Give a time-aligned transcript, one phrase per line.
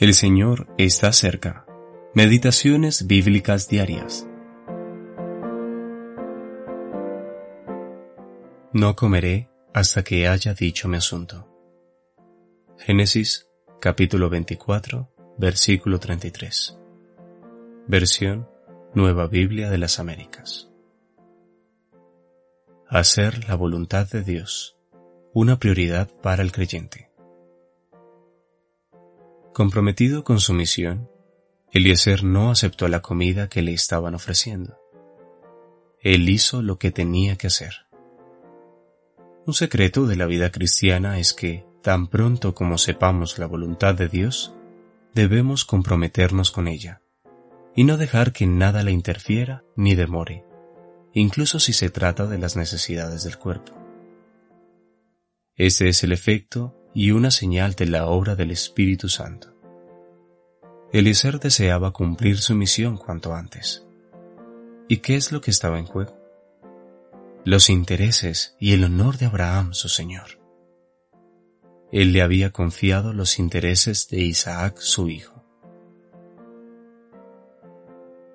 [0.00, 1.66] El Señor está cerca.
[2.14, 4.28] Meditaciones bíblicas diarias.
[8.72, 11.48] No comeré hasta que haya dicho mi asunto.
[12.78, 13.48] Génesis
[13.80, 16.78] capítulo 24, versículo 33.
[17.88, 18.48] Versión
[18.94, 20.70] Nueva Biblia de las Américas.
[22.86, 24.76] Hacer la voluntad de Dios,
[25.32, 27.07] una prioridad para el creyente.
[29.58, 31.10] Comprometido con su misión,
[31.72, 34.78] Eliezer no aceptó la comida que le estaban ofreciendo.
[36.00, 37.88] Él hizo lo que tenía que hacer.
[39.46, 44.08] Un secreto de la vida cristiana es que, tan pronto como sepamos la voluntad de
[44.08, 44.54] Dios,
[45.12, 47.02] debemos comprometernos con ella
[47.74, 50.44] y no dejar que nada la interfiera ni demore,
[51.14, 53.72] incluso si se trata de las necesidades del cuerpo.
[55.56, 59.54] Este es el efecto y una señal de la obra del Espíritu Santo.
[60.92, 63.86] Eliezer deseaba cumplir su misión cuanto antes.
[64.88, 66.18] ¿Y qué es lo que estaba en juego?
[67.44, 70.40] Los intereses y el honor de Abraham, su señor.
[71.92, 75.44] Él le había confiado los intereses de Isaac, su hijo.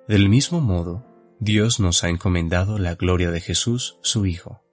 [0.08, 1.04] Del mismo modo,
[1.38, 4.63] Dios nos ha encomendado la gloria de Jesús, su Hijo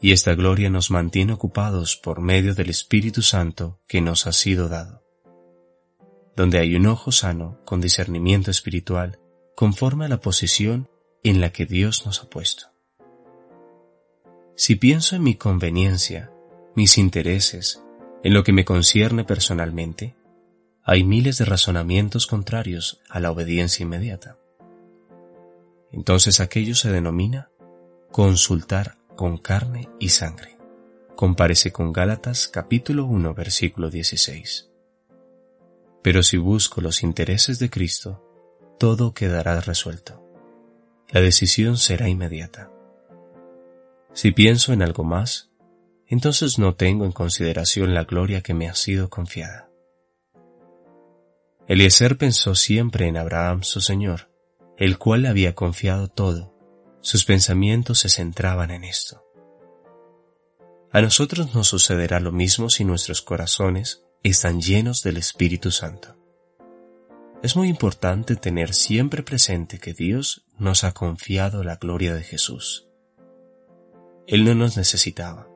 [0.00, 4.68] y esta gloria nos mantiene ocupados por medio del Espíritu Santo que nos ha sido
[4.68, 5.04] dado.
[6.34, 9.18] Donde hay un ojo sano con discernimiento espiritual
[9.54, 10.88] conforme a la posición
[11.22, 12.68] en la que Dios nos ha puesto.
[14.56, 16.32] Si pienso en mi conveniencia,
[16.74, 17.82] mis intereses,
[18.22, 20.16] en lo que me concierne personalmente,
[20.82, 24.38] hay miles de razonamientos contrarios a la obediencia inmediata.
[25.92, 27.50] Entonces aquello se denomina
[28.10, 30.56] consultar con carne y sangre.
[31.14, 34.70] Comparece con Gálatas capítulo 1 versículo 16.
[36.00, 38.24] Pero si busco los intereses de Cristo,
[38.78, 40.26] todo quedará resuelto.
[41.10, 42.72] La decisión será inmediata.
[44.14, 45.50] Si pienso en algo más,
[46.06, 49.68] entonces no tengo en consideración la gloria que me ha sido confiada.
[51.68, 54.30] Eliezer pensó siempre en Abraham su Señor,
[54.78, 56.58] el cual le había confiado todo
[57.00, 59.24] sus pensamientos se centraban en esto.
[60.92, 66.16] A nosotros nos sucederá lo mismo si nuestros corazones están llenos del Espíritu Santo.
[67.42, 72.88] Es muy importante tener siempre presente que Dios nos ha confiado la gloria de Jesús.
[74.26, 75.48] Él no nos necesitaba.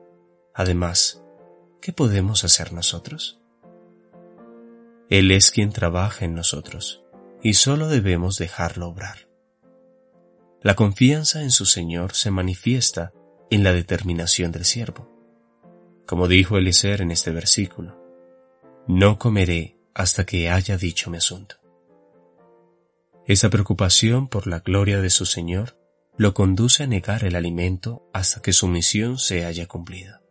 [0.53, 1.21] Además,
[1.81, 3.39] ¿qué podemos hacer nosotros?
[5.09, 7.03] Él es quien trabaja en nosotros
[7.43, 9.27] y solo debemos dejarlo obrar.
[10.65, 13.13] La confianza en su Señor se manifiesta
[13.51, 15.07] en la determinación del siervo.
[16.07, 18.01] Como dijo Eliezer en este versículo,
[18.87, 21.57] no comeré hasta que haya dicho mi asunto.
[23.27, 25.77] Esa preocupación por la gloria de su Señor
[26.17, 30.23] lo conduce a negar el alimento hasta que su misión se haya cumplida.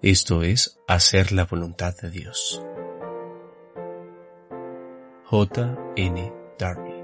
[0.00, 2.62] Esto es hacer la voluntad de Dios.
[5.26, 5.76] J.
[5.96, 6.32] N.
[6.58, 6.97] Darby